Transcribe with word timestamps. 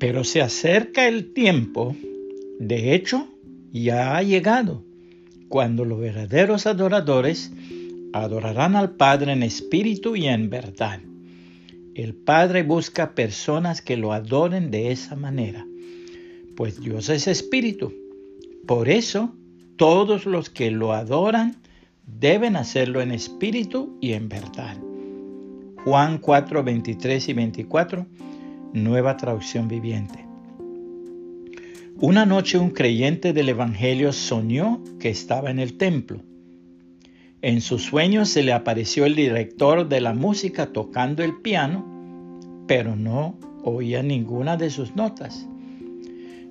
Pero 0.00 0.24
se 0.24 0.40
acerca 0.40 1.06
el 1.06 1.34
tiempo, 1.34 1.94
de 2.58 2.94
hecho, 2.94 3.28
ya 3.70 4.16
ha 4.16 4.22
llegado, 4.22 4.82
cuando 5.50 5.84
los 5.84 6.00
verdaderos 6.00 6.66
adoradores 6.66 7.52
adorarán 8.14 8.76
al 8.76 8.96
Padre 8.96 9.32
en 9.32 9.42
espíritu 9.42 10.16
y 10.16 10.26
en 10.26 10.48
verdad. 10.48 11.00
El 11.94 12.14
Padre 12.14 12.62
busca 12.62 13.14
personas 13.14 13.82
que 13.82 13.98
lo 13.98 14.14
adoren 14.14 14.70
de 14.70 14.90
esa 14.90 15.16
manera, 15.16 15.66
pues 16.56 16.80
Dios 16.80 17.10
es 17.10 17.28
espíritu. 17.28 17.92
Por 18.66 18.88
eso, 18.88 19.34
todos 19.76 20.24
los 20.24 20.48
que 20.48 20.70
lo 20.70 20.94
adoran 20.94 21.56
deben 22.06 22.56
hacerlo 22.56 23.02
en 23.02 23.12
espíritu 23.12 23.98
y 24.00 24.14
en 24.14 24.30
verdad. 24.30 24.78
Juan 25.84 26.18
4, 26.18 26.64
23 26.64 27.28
y 27.28 27.32
24, 27.34 28.06
nueva 28.72 29.16
traducción 29.16 29.68
viviente. 29.68 30.26
Una 31.98 32.24
noche 32.24 32.56
un 32.56 32.70
creyente 32.70 33.32
del 33.32 33.50
Evangelio 33.50 34.12
soñó 34.12 34.82
que 34.98 35.10
estaba 35.10 35.50
en 35.50 35.58
el 35.58 35.76
templo. 35.76 36.22
En 37.42 37.60
sus 37.60 37.82
sueños 37.82 38.28
se 38.28 38.42
le 38.42 38.52
apareció 38.52 39.04
el 39.04 39.14
director 39.14 39.88
de 39.88 40.00
la 40.00 40.14
música 40.14 40.72
tocando 40.72 41.22
el 41.22 41.40
piano, 41.40 41.84
pero 42.66 42.96
no 42.96 43.38
oía 43.64 44.02
ninguna 44.02 44.56
de 44.56 44.70
sus 44.70 44.94
notas. 44.96 45.46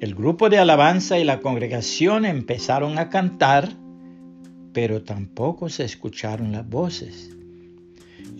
El 0.00 0.14
grupo 0.14 0.48
de 0.48 0.58
alabanza 0.58 1.18
y 1.18 1.24
la 1.24 1.40
congregación 1.40 2.24
empezaron 2.24 2.98
a 2.98 3.10
cantar, 3.10 3.68
pero 4.72 5.02
tampoco 5.02 5.68
se 5.68 5.84
escucharon 5.84 6.52
las 6.52 6.68
voces. 6.68 7.36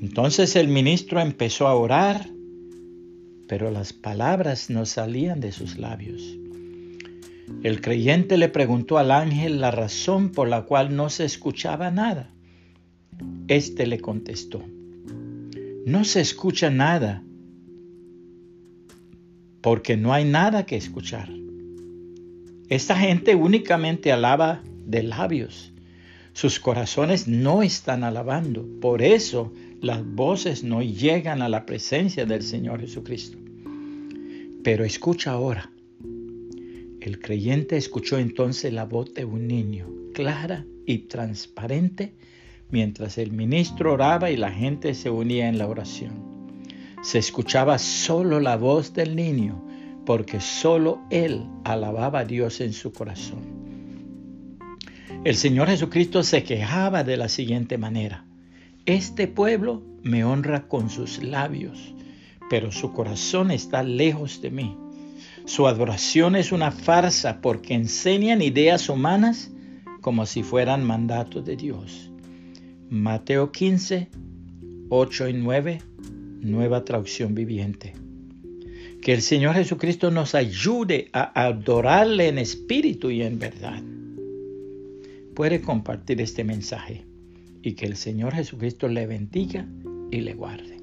Entonces 0.01 0.57
el 0.57 0.69
ministro 0.69 1.21
empezó 1.21 1.67
a 1.67 1.75
orar, 1.75 2.27
pero 3.51 3.73
las 3.73 3.93
palabras 3.93 4.71
no 4.71 4.87
salían 4.87 5.41
de 5.41 5.51
sus 5.51 5.77
labios. 5.77 6.39
El 7.65 7.81
creyente 7.81 8.39
le 8.39 8.49
preguntó 8.49 8.97
al 8.97 9.11
ángel 9.11 9.61
la 9.61 9.73
razón 9.73 10.31
por 10.31 10.49
la 10.49 10.67
cual 10.67 10.95
no 10.95 11.11
se 11.11 11.25
escuchaba 11.25 11.91
nada. 11.91 12.31
Este 13.49 13.89
le 13.89 13.99
contestó, 13.99 14.63
no 15.85 16.05
se 16.05 16.21
escucha 16.21 16.71
nada 16.71 17.25
porque 19.63 19.97
no 19.97 20.13
hay 20.13 20.27
nada 20.27 20.65
que 20.65 20.77
escuchar. 20.77 21.29
Esta 22.69 22.95
gente 22.95 23.35
únicamente 23.35 24.13
alaba 24.13 24.63
de 24.87 25.03
labios. 25.03 25.73
Sus 26.35 26.61
corazones 26.61 27.27
no 27.27 27.65
están 27.65 28.05
alabando. 28.05 28.65
Por 28.81 29.03
eso 29.03 29.53
las 29.81 30.07
voces 30.07 30.63
no 30.63 30.83
llegan 30.83 31.43
a 31.43 31.49
la 31.49 31.67
presencia 31.67 32.25
del 32.27 32.43
Señor 32.45 32.81
Jesucristo. 32.81 33.40
Pero 34.63 34.85
escucha 34.85 35.33
ahora. 35.33 35.71
El 37.01 37.19
creyente 37.19 37.79
escuchó 37.79 38.19
entonces 38.19 38.73
la 38.73 38.85
voz 38.85 39.15
de 39.15 39.25
un 39.25 39.47
niño, 39.47 39.87
clara 40.13 40.67
y 40.85 40.99
transparente, 41.09 42.13
mientras 42.71 43.17
el 43.17 43.33
ministro 43.33 43.95
oraba 43.95 44.31
y 44.31 44.37
la 44.37 44.51
gente 44.51 44.93
se 44.93 45.09
unía 45.09 45.49
en 45.49 45.57
la 45.57 45.67
oración. 45.67 46.13
Se 47.03 47.19
escuchaba 47.19 47.79
solo 47.79 48.39
la 48.39 48.59
voz 48.59 48.93
del 48.93 49.17
niño, 49.17 49.65
porque 50.05 50.41
solo 50.41 51.01
él 51.11 51.47
alababa 51.65 52.21
a 52.21 52.25
Dios 52.27 52.61
en 52.61 52.75
su 52.75 52.93
corazón. 52.93 53.61
El 55.25 55.37
Señor 55.37 55.69
Jesucristo 55.69 56.23
se 56.23 56.43
quejaba 56.45 57.03
de 57.03 57.17
la 57.17 57.29
siguiente 57.29 57.79
manera. 57.79 58.27
Este 58.85 59.27
pueblo 59.27 59.83
me 60.03 60.25
honra 60.25 60.69
con 60.69 60.91
sus 60.91 61.23
labios, 61.23 61.95
pero 62.51 62.73
su 62.73 62.93
corazón 62.93 63.53
está 63.53 63.85
lejos 63.85 64.43
de 64.43 64.51
mí. 64.51 64.77
Su 65.45 65.69
adoración 65.69 66.35
es 66.35 66.51
una 66.51 66.73
farsa 66.73 67.41
porque 67.41 67.75
enseñan 67.75 68.43
ideas 68.43 68.89
humanas 68.89 69.53
como 70.01 70.27
si 70.27 70.43
fueran 70.43 70.85
mandatos 70.85 71.45
de 71.45 71.57
Dios. 71.57 72.11
Mateo 72.91 73.53
15, 73.53 74.09
8 74.89 75.29
y 75.29 75.33
9, 75.33 75.83
nueva 76.41 76.85
traducción 76.85 77.37
viviente. 77.37 77.95
Que 79.01 79.13
el 79.15 79.23
Señor 79.23 79.55
Jesucristo 79.55 80.11
nos 80.11 80.35
ayude 80.35 81.09
a 81.13 81.45
adorarle 81.47 82.27
en 82.27 82.39
espíritu 82.39 83.11
y 83.11 83.23
en 83.23 83.39
verdad. 83.39 83.81
Puede 85.37 85.61
compartir 85.61 86.21
este 86.21 86.43
mensaje 86.43 87.05
y 87.63 87.75
que 87.75 87.87
el 87.87 87.97
Señor 87.97 88.35
Jesucristo 88.35 88.89
le 88.89 89.07
bendiga 89.07 89.69
y 90.11 90.21
le 90.23 90.35
guarde. 90.35 90.81